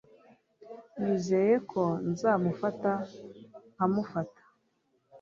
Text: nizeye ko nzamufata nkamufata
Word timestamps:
nizeye 1.01 1.55
ko 1.71 1.83
nzamufata 2.09 2.91
nkamufata 3.73 4.41